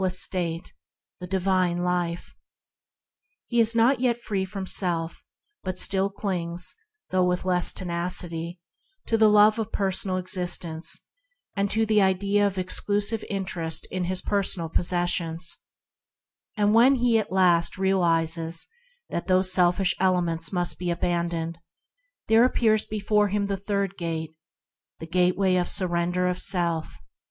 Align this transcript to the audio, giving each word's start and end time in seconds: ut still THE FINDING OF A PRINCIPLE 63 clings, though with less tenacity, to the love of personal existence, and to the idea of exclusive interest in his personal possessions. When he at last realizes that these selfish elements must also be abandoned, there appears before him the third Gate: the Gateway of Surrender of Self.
ut 0.01 0.11
still 0.11 0.57
THE 1.19 1.27
FINDING 1.27 1.77
OF 1.77 1.83
A 1.83 1.85
PRINCIPLE 1.85 2.33
63 3.51 4.45
clings, 6.17 6.75
though 7.11 7.23
with 7.23 7.45
less 7.45 7.71
tenacity, 7.71 8.59
to 9.05 9.15
the 9.15 9.29
love 9.29 9.59
of 9.59 9.71
personal 9.71 10.17
existence, 10.17 11.01
and 11.55 11.69
to 11.69 11.85
the 11.85 12.01
idea 12.01 12.47
of 12.47 12.57
exclusive 12.57 13.23
interest 13.29 13.85
in 13.91 14.05
his 14.05 14.23
personal 14.23 14.69
possessions. 14.69 15.59
When 16.57 16.95
he 16.95 17.19
at 17.19 17.31
last 17.31 17.77
realizes 17.77 18.67
that 19.11 19.27
these 19.27 19.51
selfish 19.51 19.93
elements 19.99 20.51
must 20.51 20.71
also 20.71 20.79
be 20.79 20.89
abandoned, 20.89 21.59
there 22.27 22.43
appears 22.43 22.85
before 22.85 23.27
him 23.27 23.45
the 23.45 23.55
third 23.55 23.99
Gate: 23.99 24.35
the 24.97 25.05
Gateway 25.05 25.57
of 25.57 25.69
Surrender 25.69 26.27
of 26.27 26.39
Self. 26.41 26.97